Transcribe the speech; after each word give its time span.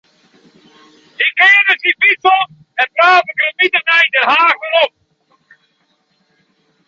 Hy 1.17 1.25
kearde 1.39 1.73
syn 1.81 1.97
fyts 2.01 2.25
om 2.37 2.47
en 2.81 2.87
trape 2.95 3.31
grimmitich 3.39 3.77
nei 3.89 4.07
Den 4.13 4.25
Haach 4.31 4.59
werom. 4.61 4.91